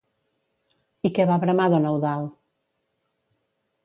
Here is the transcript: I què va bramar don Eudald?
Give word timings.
I 1.09 1.11
què 1.17 1.27
va 1.31 1.35
bramar 1.43 1.67
don 1.73 1.85
Eudald? 1.89 2.31